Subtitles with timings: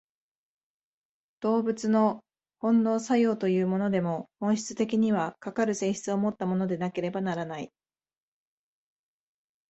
[1.41, 2.21] 動物の
[2.57, 7.71] 本能作用というものでも、本質的には、かかる性質をもったものでなければならない。